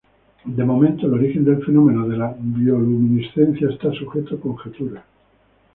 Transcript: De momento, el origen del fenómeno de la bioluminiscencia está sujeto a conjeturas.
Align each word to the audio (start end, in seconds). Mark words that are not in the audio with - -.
De 0.45 0.63
momento, 0.63 1.05
el 1.05 1.13
origen 1.13 1.45
del 1.45 1.63
fenómeno 1.63 2.07
de 2.07 2.17
la 2.17 2.35
bioluminiscencia 2.39 3.69
está 3.69 3.91
sujeto 3.93 4.33
a 4.33 4.39
conjeturas. 4.41 5.03